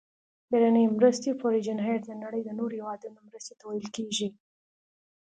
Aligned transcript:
بهرنۍ 0.49 0.85
مرستې 0.97 1.29
Foreign 1.41 1.79
Aid 1.89 2.01
د 2.05 2.11
نړۍ 2.23 2.41
د 2.45 2.49
نورو 2.59 2.73
هیوادونو 2.79 3.19
مرستې 3.27 3.53
ته 3.59 3.63
ویل 3.67 3.87
کیږي. 3.97 4.27